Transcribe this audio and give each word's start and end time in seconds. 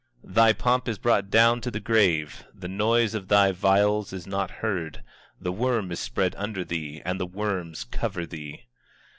24:11 0.25 0.33
Thy 0.33 0.53
pomp 0.53 0.87
is 0.87 0.97
brought 0.97 1.29
down 1.29 1.61
to 1.61 1.69
the 1.69 1.79
grave; 1.79 2.43
the 2.55 2.67
noise 2.67 3.13
of 3.13 3.27
thy 3.27 3.51
viols 3.51 4.11
is 4.11 4.25
not 4.25 4.49
heard; 4.49 5.03
the 5.39 5.51
worm 5.51 5.91
is 5.91 5.99
spread 5.99 6.33
under 6.39 6.63
thee, 6.65 7.03
and 7.05 7.19
the 7.19 7.27
worms 7.27 7.83
cover 7.83 8.25
thee. 8.25 8.63